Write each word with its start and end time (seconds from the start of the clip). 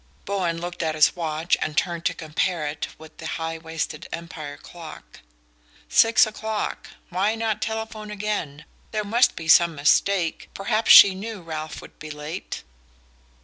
Bowen 0.25 0.59
looked 0.59 0.81
at 0.81 0.95
his 0.95 1.15
watch, 1.15 1.55
and 1.61 1.77
turned 1.77 2.05
to 2.05 2.13
compare 2.15 2.65
it 2.65 2.87
with 2.97 3.15
the 3.19 3.27
high 3.37 3.59
waisted 3.59 4.07
Empire 4.11 4.57
clock. 4.57 5.19
"Six 5.89 6.25
o'clock. 6.25 6.89
Why 7.09 7.35
not 7.35 7.61
telephone 7.61 8.09
again? 8.09 8.65
There 8.89 9.03
must 9.05 9.35
be 9.35 9.47
some 9.47 9.75
mistake. 9.75 10.49
Perhaps 10.55 10.89
she 10.91 11.13
knew 11.13 11.43
Ralph 11.43 11.83
would 11.83 11.99
be 11.99 12.09
late." 12.09 12.63